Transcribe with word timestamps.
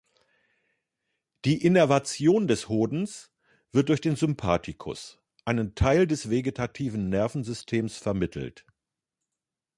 Die 1.45 1.63
Innervation 1.63 2.47
des 2.47 2.69
Hodens 2.69 3.31
wird 3.71 3.89
durch 3.89 4.01
den 4.01 4.15
Sympathikus, 4.15 5.21
einen 5.45 5.75
Teil 5.75 6.07
des 6.07 6.31
vegetativen 6.31 7.09
Nervensystems, 7.09 7.97
vermittelt. 7.99 8.65